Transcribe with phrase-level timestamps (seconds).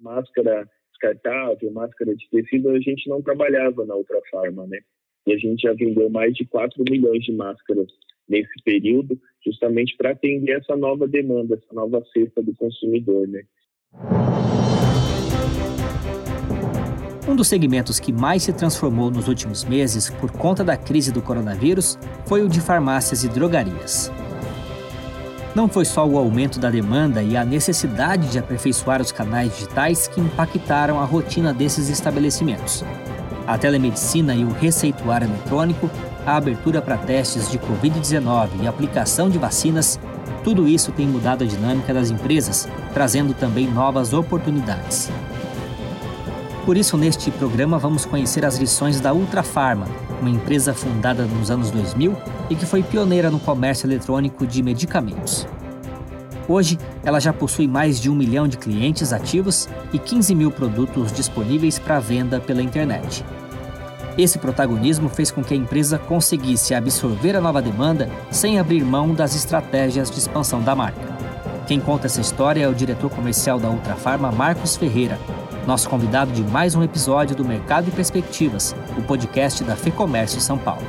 [0.00, 4.78] máscara descartável, máscara de tecido, a gente não trabalhava na Ultra Farma, né?
[5.26, 7.86] E a gente já vendeu mais de 4 milhões de máscaras
[8.28, 13.42] nesse período, justamente para atender essa nova demanda, essa nova cesta do consumidor, né?
[17.28, 21.22] Um dos segmentos que mais se transformou nos últimos meses por conta da crise do
[21.22, 24.10] coronavírus foi o de farmácias e drogarias.
[25.54, 30.06] Não foi só o aumento da demanda e a necessidade de aperfeiçoar os canais digitais
[30.06, 32.84] que impactaram a rotina desses estabelecimentos.
[33.46, 35.90] A telemedicina e o receituário eletrônico,
[36.24, 39.98] a abertura para testes de Covid-19 e aplicação de vacinas,
[40.44, 45.10] tudo isso tem mudado a dinâmica das empresas, trazendo também novas oportunidades.
[46.70, 49.88] Por isso, neste programa, vamos conhecer as lições da Ultrafarma,
[50.20, 52.16] uma empresa fundada nos anos 2000
[52.48, 55.48] e que foi pioneira no comércio eletrônico de medicamentos.
[56.46, 61.10] Hoje, ela já possui mais de um milhão de clientes ativos e 15 mil produtos
[61.10, 63.24] disponíveis para venda pela internet.
[64.16, 69.12] Esse protagonismo fez com que a empresa conseguisse absorver a nova demanda sem abrir mão
[69.12, 71.18] das estratégias de expansão da marca.
[71.66, 75.18] Quem conta essa história é o diretor comercial da Ultrafarma, Marcos Ferreira,
[75.66, 80.58] nosso convidado de mais um episódio do Mercado e Perspectivas, o podcast da FEComércio São
[80.58, 80.86] Paulo.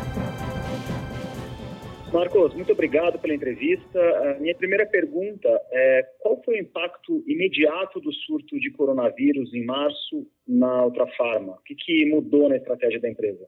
[2.12, 4.00] Marcos, muito obrigado pela entrevista.
[4.00, 9.64] A minha primeira pergunta é qual foi o impacto imediato do surto de coronavírus em
[9.66, 11.54] março na Ultrafarma?
[11.54, 13.48] O que, que mudou na estratégia da empresa?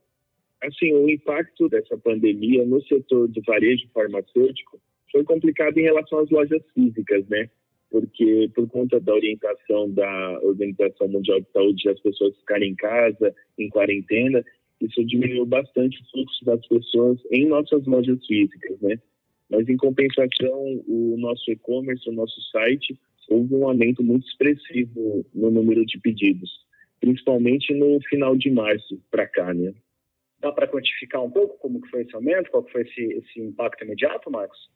[0.63, 4.79] Assim, o impacto dessa pandemia no setor do varejo farmacêutico
[5.11, 7.49] foi complicado em relação às lojas físicas, né?
[7.93, 13.35] Porque por conta da orientação da Organização Mundial de Saúde as pessoas ficarem em casa,
[13.55, 14.43] em quarentena,
[14.81, 18.99] isso diminuiu bastante o fluxo das pessoas em nossas lojas físicas, né?
[19.47, 22.97] Mas em compensação, o nosso e-commerce, o nosso site,
[23.29, 26.49] houve um aumento muito expressivo no número de pedidos,
[26.99, 29.71] principalmente no final de março para cá, né?
[30.39, 33.83] Dá para quantificar um pouco como que foi esse aumento, qual foi esse, esse impacto
[33.83, 34.67] imediato, Marcos?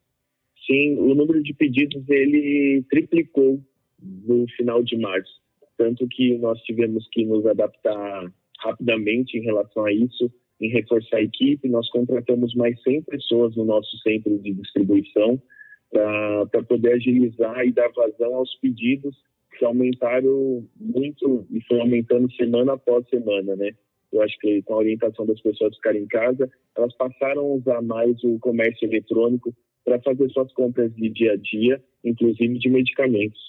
[0.67, 3.63] Sim, o número de pedidos ele triplicou
[4.01, 5.41] no final de março,
[5.77, 10.29] tanto que nós tivemos que nos adaptar rapidamente em relação a isso,
[10.59, 11.69] em reforçar a equipe.
[11.69, 15.41] Nós contratamos mais 100 pessoas no nosso centro de distribuição
[15.89, 19.15] para poder agilizar e dar vazão aos pedidos
[19.57, 23.71] que aumentaram muito e foi aumentando semana após semana, né?
[24.11, 27.81] Eu acho que com a orientação das pessoas ficarem em casa, elas passaram a usar
[27.81, 29.55] mais o comércio eletrônico
[29.87, 33.39] para fazer suas compras de dia a dia, inclusive de medicamentos.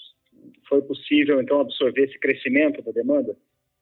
[0.69, 3.35] Foi possível, então, absorver esse crescimento da demanda?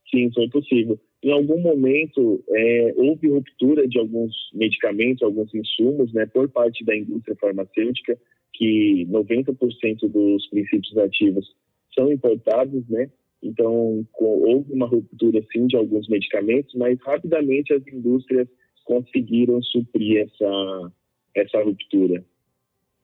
[0.09, 0.99] Sim, foi possível.
[1.21, 6.97] Em algum momento, é, houve ruptura de alguns medicamentos, alguns insumos, né, por parte da
[6.97, 8.17] indústria farmacêutica,
[8.53, 11.45] que 90% dos princípios ativos
[11.93, 13.07] são importados, né?
[13.43, 18.47] Então, houve uma ruptura, sim, de alguns medicamentos, mas rapidamente as indústrias
[18.83, 20.91] conseguiram suprir essa,
[21.35, 22.25] essa ruptura.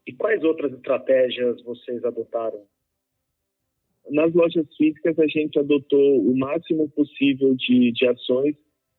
[0.06, 2.62] E quais outras estratégias vocês adotaram?
[4.10, 8.56] Nas lojas físicas, a gente adotou o máximo possível de, de ações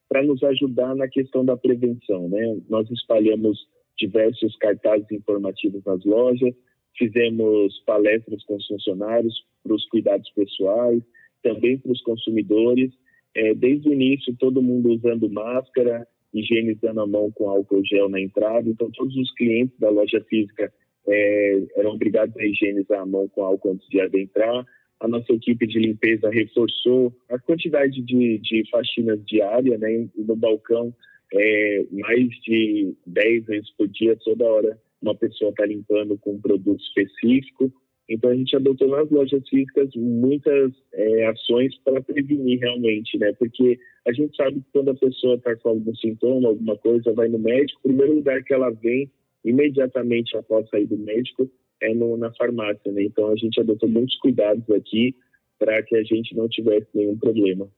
[0.09, 2.29] para nos ajudar na questão da prevenção.
[2.29, 2.59] Né?
[2.69, 3.59] Nós espalhamos
[3.99, 6.55] diversos cartazes informativos nas lojas,
[6.97, 11.03] fizemos palestras com os funcionários para os cuidados pessoais,
[11.43, 12.93] também para os consumidores.
[13.35, 18.21] É, desde o início, todo mundo usando máscara, higienizando a mão com álcool gel na
[18.21, 18.69] entrada.
[18.69, 20.73] Então, todos os clientes da loja física
[21.07, 24.65] é, eram obrigados a higienizar a mão com álcool antes de adentrar.
[25.01, 30.07] A nossa equipe de limpeza reforçou a quantidade de, de faxinas diárias, né?
[30.17, 30.95] No balcão,
[31.33, 36.41] é, mais de 10 vezes por dia, toda hora, uma pessoa está limpando com um
[36.41, 37.73] produto específico.
[38.09, 43.33] Então, a gente adotou nas lojas físicas muitas é, ações para prevenir realmente, né?
[43.39, 47.29] Porque a gente sabe que quando a pessoa está com algum sintoma, alguma coisa, vai
[47.29, 49.11] no médico, o primeiro lugar que ela vem
[49.45, 51.51] imediatamente após sair do médico
[51.83, 53.03] é no, na farmácia, né?
[53.03, 55.15] Então a gente adotou muitos cuidados aqui
[55.59, 57.69] para que a gente não tivesse nenhum problema.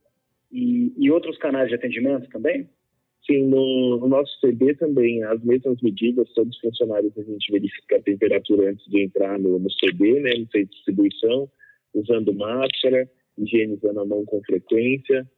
[0.51, 2.69] E, e outros canais de atendimento também?
[3.27, 7.97] Sim, no, no, nosso CD também, as mesmas medidas, todos os funcionários a gente verifica
[7.97, 11.51] a temperatura antes de entrar no, no CD, né, no centro de distribuição,
[11.93, 15.29] usando máscara, higienizando a mão com frequência,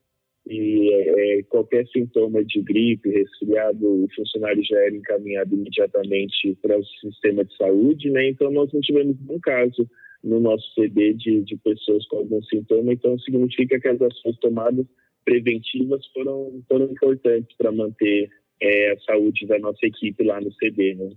[0.48, 6.84] e é, qualquer sintoma de gripe, resfriado, o funcionário já era encaminhado imediatamente para o
[6.84, 8.28] sistema de saúde, né?
[8.28, 9.86] Então, nós não tivemos nenhum caso
[10.24, 14.86] no nosso CD de, de pessoas com algum sintoma, então significa que as ações tomadas
[15.22, 18.30] preventivas foram, foram importantes para manter
[18.60, 21.10] é, a saúde da nossa equipe lá no CD, né?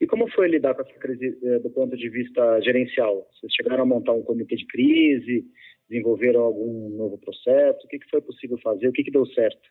[0.00, 3.26] E como foi lidar com essa crise é, do ponto de vista gerencial?
[3.32, 5.44] Vocês chegaram a montar um comitê de crise?
[5.88, 7.84] Desenvolveram algum novo processo?
[7.84, 8.88] O que, que foi possível fazer?
[8.88, 9.68] O que, que deu certo?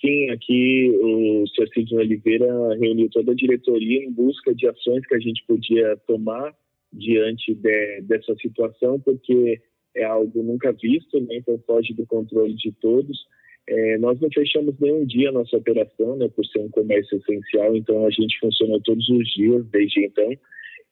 [0.00, 1.68] Sim, aqui o Sr.
[1.72, 6.52] Sidney Oliveira reuniu toda a diretoria em busca de ações que a gente podia tomar
[6.92, 9.60] diante de, dessa situação, porque
[9.94, 11.36] é algo nunca visto, né?
[11.36, 13.26] então foge do controle de todos.
[13.68, 17.76] É, nós não fechamos nenhum dia a nossa operação, né, por ser um comércio essencial,
[17.76, 20.32] então a gente funcionou todos os dias desde então.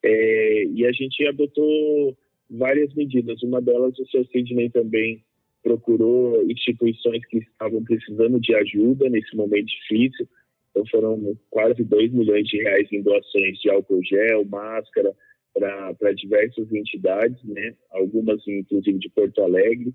[0.05, 2.17] É, e a gente adotou
[2.51, 3.43] várias medidas.
[3.43, 4.27] Uma delas, o Sr.
[4.33, 5.23] Sidney também
[5.63, 10.27] procurou instituições que estavam precisando de ajuda nesse momento difícil.
[10.71, 15.15] Então foram quase 2 milhões de reais em doações de álcool gel, máscara,
[15.53, 17.75] para diversas entidades, né?
[17.91, 19.93] algumas inclusive de Porto Alegre,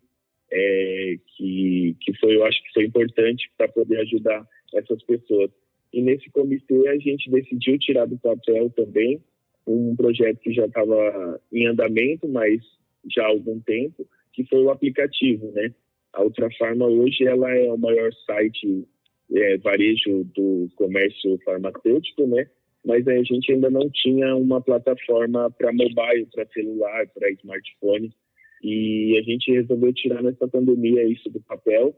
[0.51, 5.49] é, que, que foi, eu acho que foi importante para poder ajudar essas pessoas.
[5.93, 9.21] E nesse comitê a gente decidiu tirar do papel também
[9.67, 12.61] um projeto que já estava em andamento, mas
[13.11, 15.73] já há algum tempo, que foi o aplicativo, né?
[16.13, 18.87] A Ultrafarma hoje ela é o maior site
[19.33, 22.47] é, varejo do comércio farmacêutico, né?
[22.85, 28.13] Mas a gente ainda não tinha uma plataforma para mobile, para celular, para smartphone.
[28.63, 31.95] E a gente resolveu tirar nessa pandemia isso do papel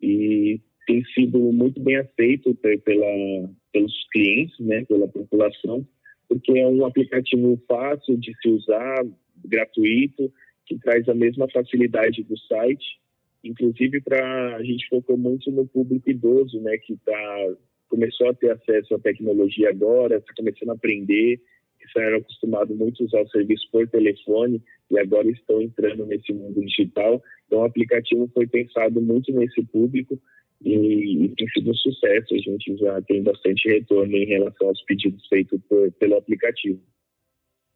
[0.00, 5.86] e tem sido muito bem aceito pela, pelos clientes, né, pela população,
[6.30, 9.04] porque é um aplicativo fácil de se usar,
[9.44, 10.32] gratuito,
[10.64, 13.00] que traz a mesma facilidade do site.
[13.42, 17.46] Inclusive, para a gente focou muito no público idoso, né, que tá,
[17.88, 21.40] começou a ter acesso à tecnologia agora, está começando a aprender,
[21.80, 26.32] que eram acostumados muito a usar o serviço por telefone e agora estão entrando nesse
[26.32, 27.20] mundo digital.
[27.48, 30.16] Então, o aplicativo foi pensado muito nesse público
[30.62, 32.34] e, e, tem sido um sucesso.
[32.34, 36.80] A gente já tem bastante retorno em relação aos pedidos feitos por, pelo aplicativo.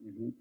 [0.01, 0.33] Uhum.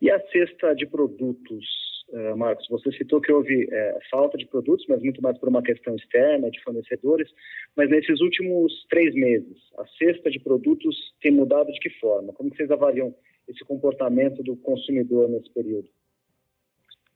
[0.00, 1.64] E a cesta de produtos,
[2.10, 2.66] uh, Marcos?
[2.68, 6.50] Você citou que houve uh, falta de produtos, mas muito mais por uma questão externa,
[6.50, 7.30] de fornecedores.
[7.76, 12.32] Mas nesses últimos três meses, a cesta de produtos tem mudado de que forma?
[12.32, 13.14] Como vocês avaliam
[13.48, 15.88] esse comportamento do consumidor nesse período?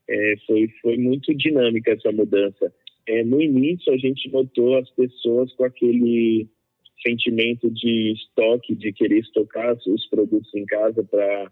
[0.09, 2.73] É, foi, foi muito dinâmica essa mudança.
[3.07, 6.49] É, no início, a gente notou as pessoas com aquele
[7.03, 11.51] sentimento de estoque, de querer estocar os produtos em casa para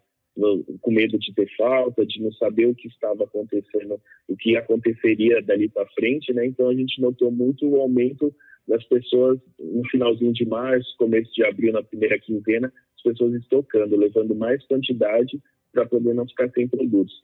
[0.81, 5.43] com medo de ter falta, de não saber o que estava acontecendo, o que aconteceria
[5.43, 6.47] dali para frente, né?
[6.47, 8.33] Então a gente notou muito o aumento
[8.67, 13.97] das pessoas no finalzinho de março, começo de abril, na primeira quinzena, as pessoas estocando,
[13.97, 15.41] levando mais quantidade
[15.73, 17.15] para poder não ficar sem produtos.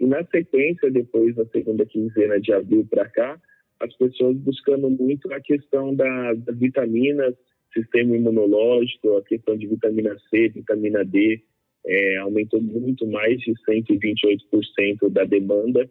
[0.00, 3.40] E na sequência, depois da segunda quinzena de abril para cá,
[3.84, 7.34] as pessoas buscando muito a questão da, das vitaminas,
[7.72, 11.42] sistema imunológico, a questão de vitamina C, vitamina D,
[11.86, 15.88] é, aumentou muito mais de 128% da demanda.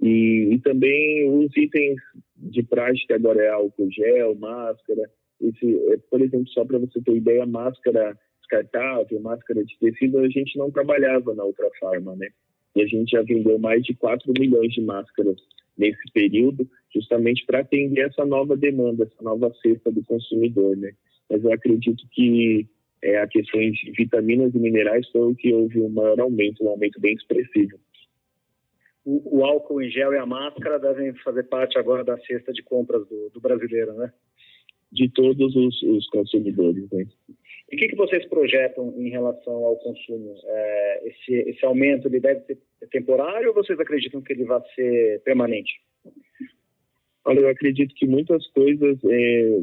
[0.00, 1.98] E, e, também os itens
[2.36, 5.10] de prática agora é álcool gel, máscara.
[5.40, 10.28] Esse, é, por exemplo, só para você ter ideia, máscara descartável, máscara de tecido, a
[10.28, 12.28] gente não trabalhava na outra farma, né?
[12.74, 15.36] E a gente já vendeu mais de 4 milhões de máscaras
[15.80, 20.92] nesse período, justamente para atender essa nova demanda, essa nova cesta do consumidor, né?
[21.28, 22.68] Mas eu acredito que
[23.02, 26.68] é, a questões de vitaminas e minerais foi o que houve um maior aumento, um
[26.68, 27.78] aumento bem expressivo.
[29.04, 32.62] O, o álcool em gel e a máscara devem fazer parte agora da cesta de
[32.62, 34.12] compras do, do brasileiro, né?
[34.92, 37.06] De todos os, os consumidores, né?
[37.70, 40.34] E o que, que vocês projetam em relação ao consumo?
[40.44, 42.58] É, esse, esse aumento ele deve ser
[42.90, 45.70] temporário ou vocês acreditam que ele vai ser permanente?
[47.24, 49.60] Olha, eu acredito que muitas coisas, é,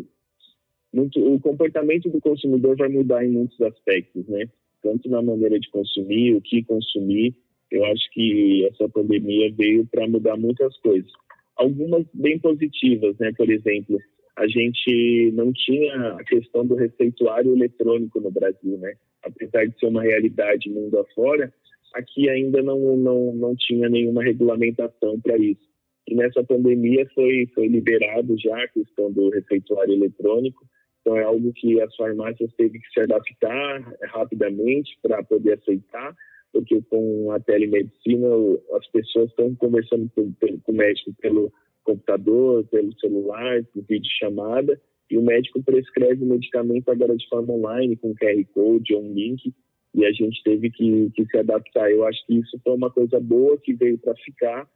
[0.93, 4.45] muito, o comportamento do consumidor vai mudar em muitos aspectos, né?
[4.81, 7.35] Tanto na maneira de consumir, o que consumir.
[7.69, 11.11] Eu acho que essa pandemia veio para mudar muitas coisas.
[11.57, 13.33] Algumas bem positivas, né?
[13.35, 13.99] Por exemplo,
[14.37, 18.93] a gente não tinha a questão do receituário eletrônico no Brasil, né?
[19.23, 21.51] Apesar de ser uma realidade mundo afora,
[21.93, 25.67] aqui ainda não, não, não tinha nenhuma regulamentação para isso.
[26.07, 30.65] E nessa pandemia foi, foi liberado já a questão do receituário eletrônico,
[31.01, 36.15] então é algo que as farmácias teve que se adaptar rapidamente para poder aceitar,
[36.53, 38.27] porque com a telemedicina
[38.73, 41.51] as pessoas estão conversando com, com o médico pelo
[41.87, 44.79] computador, pelo celular, por vídeo chamada,
[45.09, 49.13] e o médico prescreve o medicamento agora de forma online, com QR Code ou um
[49.13, 49.53] link,
[49.95, 51.89] e a gente teve que, que se adaptar.
[51.89, 54.67] Eu acho que isso foi uma coisa boa que veio para ficar,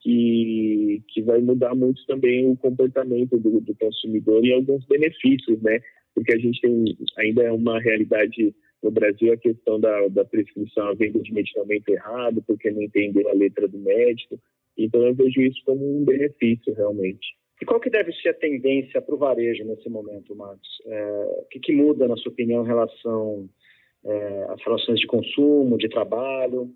[0.00, 5.80] que, que vai mudar muito também o comportamento do, do consumidor e alguns benefícios, né?
[6.14, 10.88] Porque a gente tem ainda é uma realidade no Brasil a questão da, da prescrição,
[10.88, 14.38] a venda de medicamento errado, porque não entendeu a letra do médico.
[14.78, 17.36] Então eu vejo isso como um benefício realmente.
[17.60, 20.68] E qual que deve ser a tendência para o varejo nesse momento, Marcos?
[20.86, 23.48] É, o que, que, muda, na sua opinião, em relação
[24.04, 26.72] é, às relações de consumo, de trabalho?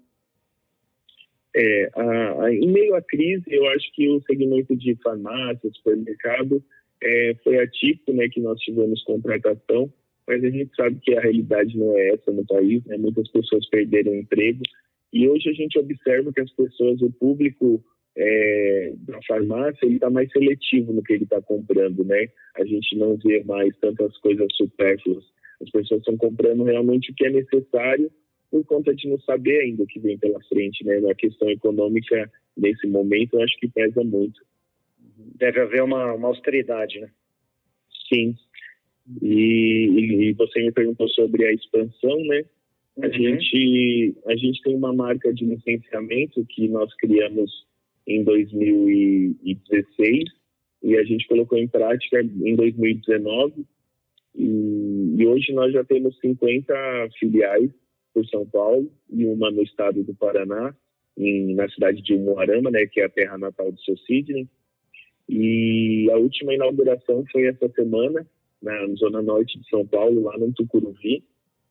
[1.55, 6.63] É, a, a, em meio à crise, eu acho que o segmento de farmácia, supermercado,
[7.01, 9.93] é, foi atípico, né, que nós tivemos contratação,
[10.27, 12.97] mas a gente sabe que a realidade não é essa no país, né?
[12.97, 14.63] muitas pessoas perderam emprego,
[15.13, 17.85] e hoje a gente observa que as pessoas, o público
[18.17, 22.27] é, da farmácia, ele está mais seletivo no que ele está comprando, né?
[22.57, 25.25] A gente não vê mais tantas coisas supérfluas.
[25.61, 28.11] As pessoas estão comprando realmente o que é necessário
[28.51, 31.01] por conta de não saber ainda o que vem pela frente, né?
[31.01, 34.41] Na questão econômica, nesse momento, eu acho que pesa muito.
[35.37, 37.11] Deve haver uma, uma austeridade, né?
[38.13, 38.35] Sim.
[39.23, 42.45] E, e, você me perguntou sobre a expansão, né?
[43.01, 43.13] A, uhum.
[43.13, 47.51] gente, a gente tem uma marca de licenciamento que nós criamos
[48.07, 50.25] em 2016
[50.83, 53.65] e a gente colocou em prática em 2019
[54.35, 57.71] e, e hoje nós já temos 50 filiais
[58.13, 60.75] por São Paulo e uma no estado do Paraná,
[61.17, 64.49] em, na cidade de Umuarama, né, que é a terra natal do seu Sidney.
[65.29, 68.27] E a última inauguração foi essa semana,
[68.63, 71.25] na zona norte de São Paulo, lá no Tucuruvi,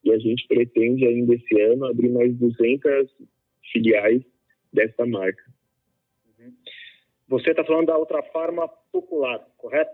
[0.04, 3.10] e a gente pretende ainda esse ano abrir mais 200
[3.72, 4.24] filiais
[4.74, 5.44] dessa marca.
[7.28, 9.92] Você está falando da Ultra Farma Popular, correto?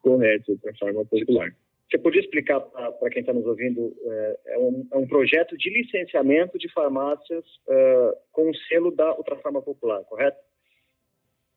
[0.00, 1.54] Correto, Ultra Farma Popular.
[1.90, 3.94] Você podia explicar para quem está nos ouvindo?
[4.04, 9.16] É, é, um, é, um, projeto de licenciamento de farmácias uh, com o selo da
[9.16, 10.38] Ultra Farma Popular, correto?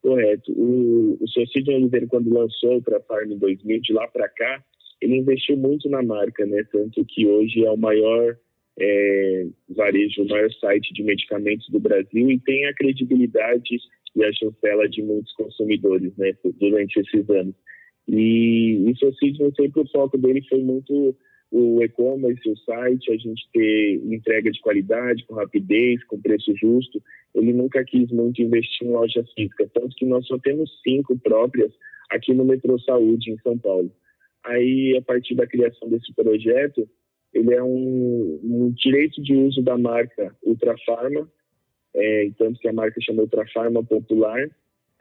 [0.02, 0.52] Correto.
[0.52, 1.74] O, o Sr.
[1.74, 4.64] Oliveira, quando lançou a Ultra Farma em 2000, de lá para cá,
[5.00, 6.64] ele investiu muito na marca, né?
[6.72, 8.36] Tanto que hoje é o maior
[8.78, 13.78] é, varejo, o maior site de medicamentos do Brasil e tem a credibilidade
[14.16, 16.32] e a chancela de muitos consumidores, né?
[16.58, 17.54] Durante esses anos.
[18.08, 21.14] E isso, assim, sempre o foco dele foi muito
[21.50, 27.02] o e-commerce, o site, a gente ter entrega de qualidade, com rapidez, com preço justo.
[27.34, 31.72] Ele nunca quis muito investir em loja física, tanto que nós só temos cinco próprias
[32.10, 33.90] aqui no Metrô Saúde, em São Paulo.
[34.48, 36.88] Aí, a partir da criação desse projeto,
[37.34, 41.30] ele é um, um direito de uso da marca Ultrafarma,
[41.94, 44.48] é, tanto que a marca chama Ultrafarma Popular,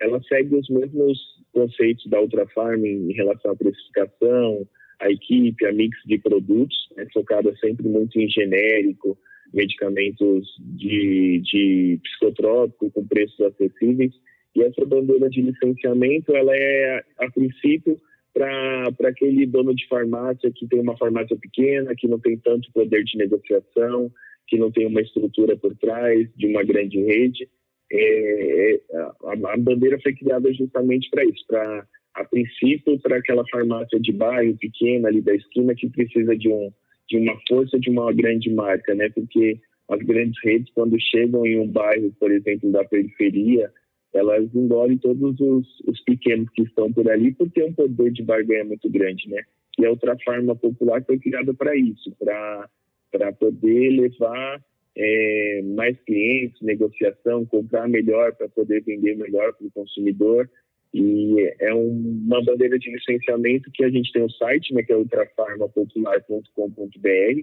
[0.01, 1.17] ela segue os mesmos
[1.53, 4.67] conceitos da Ultrafarm em relação à precificação,
[4.99, 9.17] a equipe, a mix de produtos, é focada sempre muito em genérico,
[9.53, 14.13] medicamentos de, de psicotrópico com preços acessíveis.
[14.53, 17.97] E essa bandeira de licenciamento, ela é, a princípio,
[18.37, 18.76] para
[19.07, 23.17] aquele dono de farmácia que tem uma farmácia pequena, que não tem tanto poder de
[23.17, 24.11] negociação,
[24.47, 27.47] que não tem uma estrutura por trás de uma grande rede.
[27.91, 33.43] É, é a, a, bandeira foi criada justamente para isso, para a princípio para aquela
[33.49, 36.71] farmácia de bairro pequena ali da esquina que precisa de um
[37.09, 39.09] de uma força de uma grande marca, né?
[39.09, 43.71] Porque as grandes redes quando chegam em um bairro, por exemplo, da periferia,
[44.13, 48.23] elas engolem todos os, os pequenos que estão por ali por ter um poder de
[48.23, 49.41] barganha muito grande, né?
[49.77, 54.59] E a outra farma popular foi criada para isso, para poder levar
[54.97, 60.49] é, mais clientes, negociação, comprar melhor para poder vender melhor para o consumidor.
[60.93, 64.81] E é um, uma bandeira de licenciamento que a gente tem o um site, né,
[64.81, 67.41] que é ultrafarmapopular.com.br.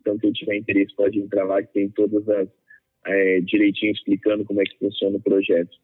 [0.00, 2.48] Então, quem tiver interesse pode entrar lá, que tem todas as
[3.06, 5.76] é, direitinho explicando como é que funciona o projeto.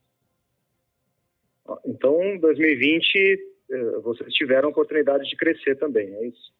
[1.87, 3.40] Então, 2020,
[3.71, 6.52] eh, vocês tiveram a oportunidade de crescer também, é isso?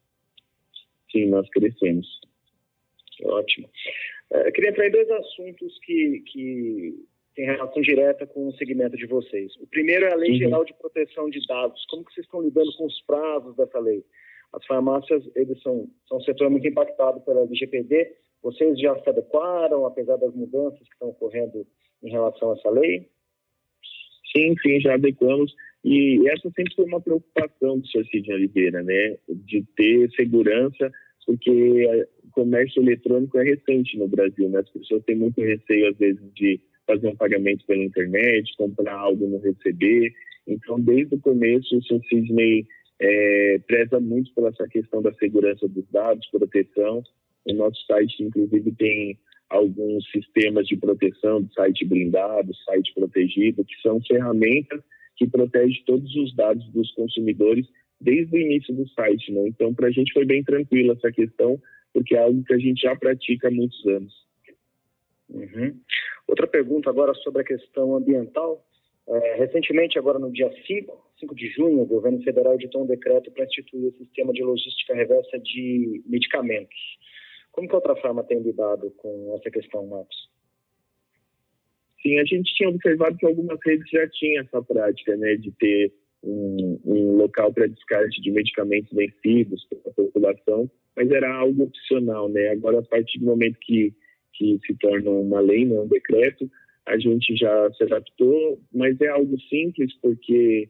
[1.11, 2.07] Sim, nós crescemos.
[3.23, 3.69] Ótimo.
[4.31, 6.95] É, eu queria entrar em dois assuntos que, que
[7.35, 9.55] têm relação direta com o segmento de vocês.
[9.57, 10.37] O primeiro é a Lei uhum.
[10.37, 11.85] Geral de Proteção de Dados.
[11.89, 14.03] Como que vocês estão lidando com os prazos dessa lei?
[14.51, 18.15] As farmácias, eles são, são um setor muito impactado pela LGPD.
[18.41, 21.65] Vocês já se adequaram, apesar das mudanças que estão ocorrendo
[22.03, 23.09] em relação a essa lei?
[24.35, 25.53] Sim, sim, já adequamos.
[25.83, 28.05] E essa sempre foi uma preocupação do Sr.
[28.05, 29.17] Sidney Oliveira, né?
[29.29, 30.91] De ter segurança
[31.25, 34.59] porque o comércio eletrônico é recente no Brasil, né?
[34.59, 39.25] As pessoas têm muito receio, às vezes, de fazer um pagamento pela internet, comprar algo
[39.25, 40.11] e não receber.
[40.47, 42.01] Então, desde o começo, o Sr.
[42.09, 42.65] Sidney
[42.99, 47.01] é, preza muito pela essa questão da segurança dos dados, proteção.
[47.45, 49.17] O nosso site, inclusive, tem
[49.49, 54.81] alguns sistemas de proteção de site blindado, site protegido, que são ferramentas
[55.15, 57.67] que protegem todos os dados dos consumidores
[58.01, 59.47] desde o início do site, né?
[59.47, 61.59] Então, para a gente foi bem tranquilo essa questão,
[61.93, 64.13] porque é algo que a gente já pratica há muitos anos.
[65.29, 65.79] Uhum.
[66.27, 68.65] Outra pergunta agora sobre a questão ambiental.
[69.07, 73.31] É, recentemente, agora no dia 5, 5 de junho, o governo federal editou um decreto
[73.31, 76.77] para instituir o sistema de logística reversa de medicamentos.
[77.53, 80.29] Como que a outra forma tem lidado com essa questão, Marcos?
[82.01, 85.93] Sim, a gente tinha observado que algumas redes já tinham essa prática, né, de ter
[86.21, 92.27] um, um local para descarte de medicamentos vencidos para a população, mas era algo opcional,
[92.27, 92.49] né?
[92.49, 93.93] Agora, a partir do momento que,
[94.33, 96.49] que se torna uma lei, não né, um decreto,
[96.85, 100.69] a gente já se adaptou, mas é algo simples, porque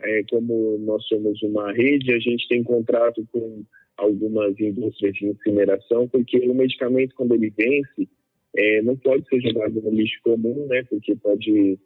[0.00, 3.64] é, como nós somos uma rede, a gente tem contrato com
[4.02, 8.08] algumas indústrias de incineração, porque o medicamento, quando ele vence,
[8.54, 10.82] é, não pode ser jogado no lixo comum, né?
[10.84, 11.78] Porque pode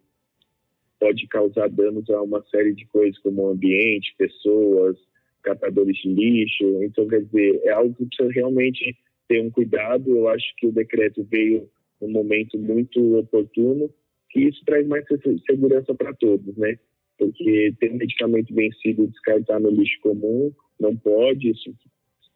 [0.99, 4.97] pode causar danos a uma série de coisas como o ambiente, pessoas,
[5.43, 6.83] catadores de lixo.
[6.83, 8.97] Então, quer dizer, é algo que precisa realmente
[9.27, 10.09] ter um cuidado.
[10.09, 11.69] Eu acho que o decreto veio
[12.01, 13.89] num momento muito oportuno,
[14.31, 15.05] que isso traz mais
[15.45, 16.79] segurança para todos, né?
[17.17, 21.71] Porque ter um medicamento vencido e descartar no lixo comum não pode, isso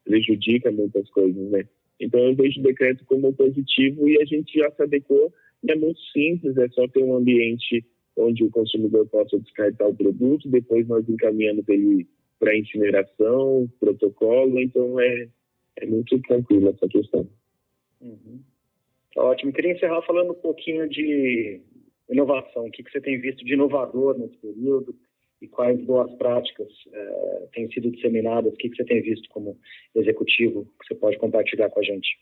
[0.03, 1.65] prejudica muitas coisas, né?
[2.00, 5.31] Então eu vejo o decreto como positivo e a gente já se adequou.
[5.63, 7.86] E é muito simples, é só ter um ambiente
[8.17, 12.08] onde o consumidor possa descartar o produto, depois nós encaminhamos ele
[12.39, 15.27] para incineração, protocolo, então é,
[15.77, 17.27] é muito tranquilo essa questão.
[18.01, 18.41] Uhum.
[19.15, 19.53] Ótimo.
[19.53, 21.62] Queria encerrar falando um pouquinho de
[22.10, 22.65] inovação.
[22.65, 24.96] O que, que você tem visto de inovador nesse período
[25.42, 28.54] e quais boas práticas é, têm sido disseminadas?
[28.54, 29.58] O que, que você tem visto como
[29.96, 32.20] executivo que você pode compartilhar com a gente?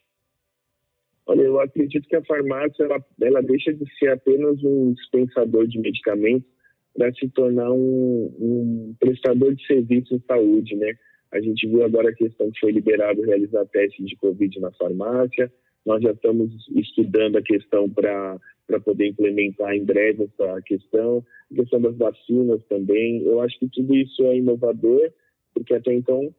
[1.26, 5.78] Olha, eu acredito que a farmácia ela, ela deixa de ser apenas um dispensador de
[5.78, 6.50] medicamentos
[6.96, 10.94] para se tornar um, um, prestador de serviço em saúde, né?
[11.32, 15.52] A gente viu agora a questão que foi liberado realizar testes de Covid na farmácia.
[15.90, 18.40] Nós já estamos estudando a questão para
[18.86, 21.26] poder implementar em breve essa questão.
[21.52, 23.24] A questão das vacinas também.
[23.24, 25.12] Eu acho que tudo isso é inovador,
[25.52, 26.32] porque até então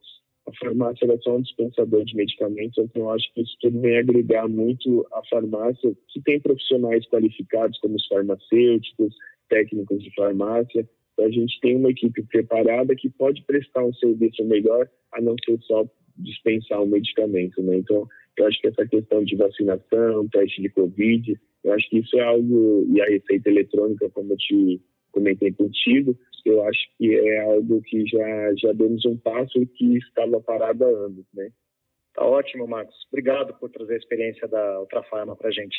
[0.47, 3.97] a farmácia era só um dispensador de medicamentos, então eu acho que isso tudo vem
[3.97, 9.13] agregar muito à farmácia, que tem profissionais qualificados como os farmacêuticos,
[9.49, 10.87] técnicos de farmácia.
[11.13, 15.35] Então a gente tem uma equipe preparada que pode prestar um serviço melhor, a não
[15.45, 15.85] ser só
[16.17, 17.77] dispensar um medicamento, né?
[17.77, 22.17] Então, eu acho que essa questão de vacinação, teste de Covid, eu acho que isso
[22.17, 27.41] é algo, e a receita eletrônica, como eu te comentei contigo, eu acho que é
[27.41, 31.51] algo que já, já demos um passo que estava parado há anos, né?
[32.13, 32.95] Tá ótimo, Marcos.
[33.11, 35.77] Obrigado por trazer a experiência da Ultrafarma para a gente.